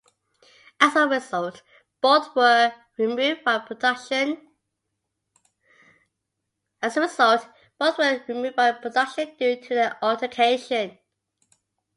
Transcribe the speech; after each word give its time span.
As 0.79 0.95
a 0.95 1.07
result, 1.07 1.61
both 2.01 2.35
were 2.35 2.73
removed 2.97 3.43
by 3.43 3.59
production 3.59 4.29
due 6.81 6.89
to 9.61 9.75
the 9.75 9.97
altercation. 10.01 10.97